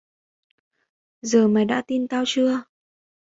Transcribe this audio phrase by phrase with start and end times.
[1.21, 2.63] Giờ mày đã tin tao chưa